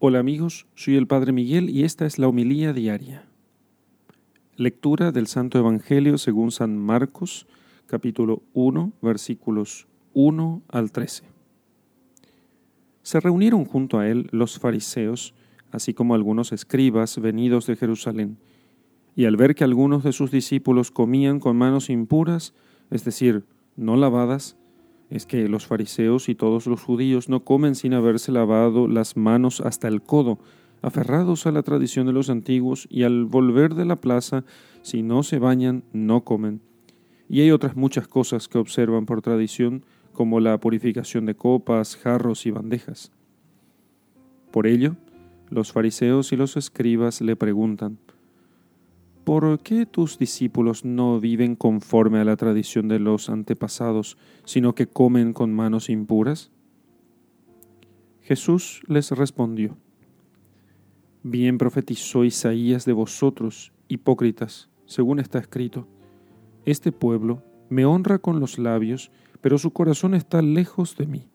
[0.00, 3.24] Hola amigos, soy el Padre Miguel y esta es la homilía diaria.
[4.54, 7.48] Lectura del Santo Evangelio según San Marcos,
[7.86, 11.24] capítulo 1, versículos 1 al 13.
[13.02, 15.34] Se reunieron junto a él los fariseos,
[15.72, 18.38] así como algunos escribas venidos de Jerusalén,
[19.16, 22.54] y al ver que algunos de sus discípulos comían con manos impuras,
[22.90, 24.56] es decir, no lavadas,
[25.10, 29.60] es que los fariseos y todos los judíos no comen sin haberse lavado las manos
[29.60, 30.38] hasta el codo,
[30.82, 34.44] aferrados a la tradición de los antiguos, y al volver de la plaza,
[34.82, 36.60] si no se bañan, no comen.
[37.28, 42.44] Y hay otras muchas cosas que observan por tradición, como la purificación de copas, jarros
[42.46, 43.12] y bandejas.
[44.50, 44.96] Por ello,
[45.50, 47.98] los fariseos y los escribas le preguntan,
[49.28, 54.86] ¿por qué tus discípulos no viven conforme a la tradición de los antepasados, sino que
[54.86, 56.50] comen con manos impuras?
[58.22, 59.76] Jesús les respondió,
[61.22, 65.86] Bien profetizó Isaías de vosotros, hipócritas, según está escrito,
[66.64, 69.10] Este pueblo me honra con los labios,
[69.42, 71.28] pero su corazón está lejos de mí.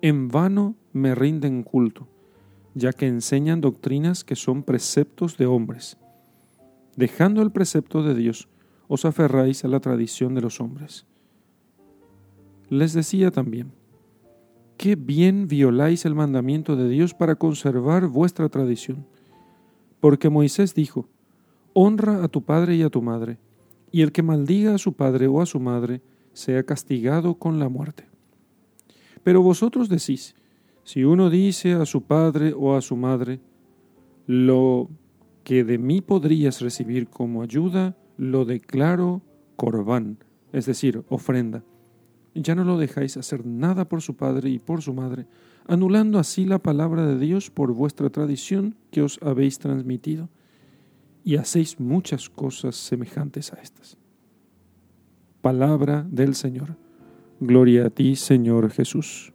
[0.00, 2.08] En vano me rinden culto,
[2.74, 5.96] ya que enseñan doctrinas que son preceptos de hombres
[6.96, 8.48] dejando el precepto de Dios,
[8.88, 11.06] os aferráis a la tradición de los hombres.
[12.68, 13.72] Les decía también,
[14.76, 19.06] qué bien violáis el mandamiento de Dios para conservar vuestra tradición.
[20.00, 21.08] Porque Moisés dijo,
[21.72, 23.38] honra a tu padre y a tu madre,
[23.90, 27.68] y el que maldiga a su padre o a su madre sea castigado con la
[27.68, 28.08] muerte.
[29.22, 30.34] Pero vosotros decís,
[30.84, 33.40] si uno dice a su padre o a su madre,
[34.26, 34.88] lo
[35.44, 39.22] que de mí podrías recibir como ayuda, lo declaro
[39.56, 40.18] corbán,
[40.52, 41.64] es decir, ofrenda.
[42.34, 45.26] Ya no lo dejáis hacer nada por su padre y por su madre,
[45.66, 50.28] anulando así la palabra de Dios por vuestra tradición que os habéis transmitido,
[51.24, 53.96] y hacéis muchas cosas semejantes a estas.
[55.40, 56.76] Palabra del Señor.
[57.38, 59.31] Gloria a ti, Señor Jesús.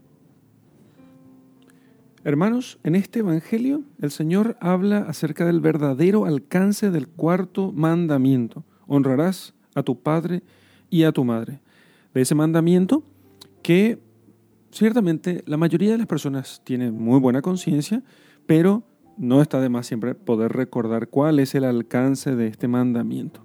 [2.27, 8.65] Hermanos, en este Evangelio el Señor habla acerca del verdadero alcance del cuarto mandamiento.
[8.85, 10.43] Honrarás a tu padre
[10.89, 11.61] y a tu madre.
[12.13, 13.01] De ese mandamiento
[13.61, 13.99] que
[14.71, 18.03] ciertamente la mayoría de las personas tienen muy buena conciencia,
[18.45, 18.83] pero
[19.17, 23.39] no está de más siempre poder recordar cuál es el alcance de este mandamiento.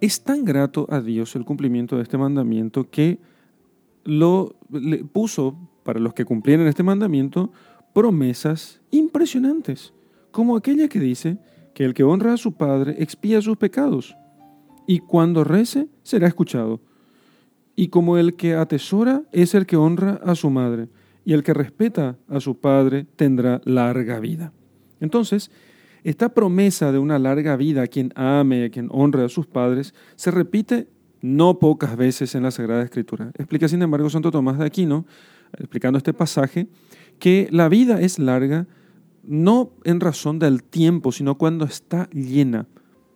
[0.00, 3.18] Es tan grato a Dios el cumplimiento de este mandamiento que
[4.04, 4.56] lo
[5.12, 7.52] puso para los que cumplieran este mandamiento
[7.92, 9.92] promesas impresionantes,
[10.30, 11.38] como aquella que dice
[11.74, 14.16] que el que honra a su padre expía sus pecados,
[14.86, 16.80] y cuando rece será escuchado.
[17.74, 20.88] Y como el que atesora es el que honra a su madre,
[21.24, 24.52] y el que respeta a su padre tendrá larga vida.
[25.00, 25.50] Entonces,
[26.04, 29.94] esta promesa de una larga vida a quien ame, a quien honre a sus padres,
[30.16, 30.88] se repite
[31.20, 33.30] no pocas veces en la Sagrada Escritura.
[33.38, 35.06] Explica, sin embargo, Santo Tomás de Aquino,
[35.56, 36.66] explicando este pasaje,
[37.22, 38.66] que la vida es larga
[39.22, 42.66] no en razón del tiempo, sino cuando está llena.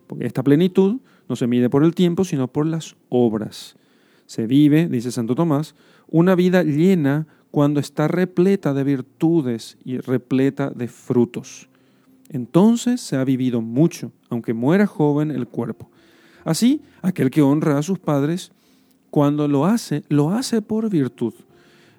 [0.07, 3.75] Porque esta plenitud no se mide por el tiempo, sino por las obras.
[4.25, 5.75] Se vive, dice Santo Tomás,
[6.07, 11.67] una vida llena cuando está repleta de virtudes y repleta de frutos.
[12.29, 15.91] Entonces se ha vivido mucho, aunque muera joven el cuerpo.
[16.45, 18.53] Así, aquel que honra a sus padres,
[19.09, 21.33] cuando lo hace, lo hace por virtud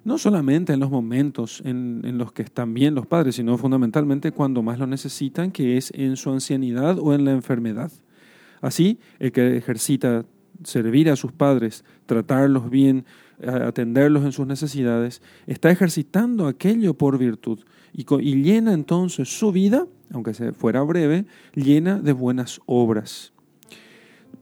[0.09, 4.63] no solamente en los momentos en, los que están bien los padres, sino fundamentalmente cuando
[4.63, 7.91] más lo necesitan, que es en su ancianidad o en la enfermedad.
[8.59, 10.25] Así, el que ejercita
[10.63, 13.05] servir a sus padres, tratarlos bien,
[13.45, 17.59] atenderlos en sus necesidades, está ejercitando aquello por virtud
[17.93, 23.31] y, y llena entonces su vida, aunque fuera breve, llena de buenas obras.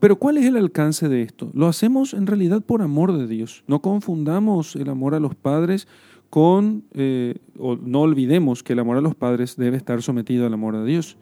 [0.00, 1.50] Pero ¿cuál es el alcance de esto?
[1.54, 3.64] Lo hacemos en realidad por amor de Dios.
[3.66, 5.88] No confundamos el amor a los padres
[6.30, 10.54] con, eh, o no olvidemos que el amor a los padres debe estar sometido al
[10.54, 11.16] amor de Dios.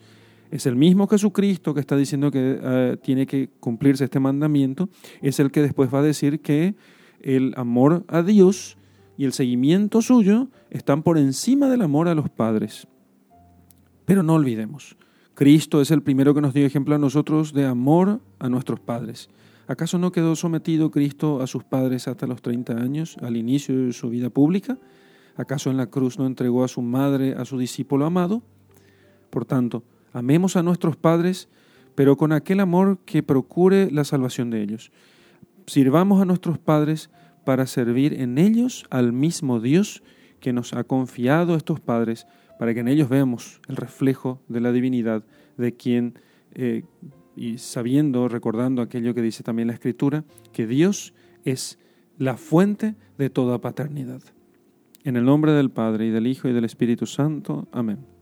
[0.51, 4.89] Es el mismo Jesucristo que está diciendo que eh, tiene que cumplirse este mandamiento,
[5.23, 6.75] es el que después va a decir que
[7.21, 8.77] el amor a Dios
[9.17, 12.87] y el seguimiento suyo están por encima del amor a los padres.
[14.05, 14.97] Pero no olvidemos,
[15.37, 19.29] Cristo es el primero que nos dio ejemplo a nosotros de amor a nuestros padres.
[19.67, 23.93] ¿Acaso no quedó sometido Cristo a sus padres hasta los 30 años, al inicio de
[23.93, 24.79] su vida pública?
[25.37, 28.41] ¿Acaso en la cruz no entregó a su madre a su discípulo amado?
[29.29, 29.83] Por tanto,
[30.15, 31.51] amemos a nuestros padres,
[31.95, 34.91] pero con aquel amor que procure la salvación de ellos.
[35.67, 37.11] Sirvamos a nuestros padres
[37.45, 40.03] para servir en ellos al mismo Dios
[40.47, 44.71] que nos ha confiado estos padres para que en ellos veamos el reflejo de la
[44.71, 45.25] divinidad
[45.57, 46.21] de quien,
[46.55, 46.85] eh,
[47.35, 50.23] y sabiendo, recordando aquello que dice también la Escritura,
[50.53, 51.15] que Dios
[51.45, 51.81] es
[52.17, 54.23] la fuente de toda paternidad.
[55.03, 57.67] En el nombre del Padre y del Hijo y del Espíritu Santo.
[57.73, 58.16] Amén.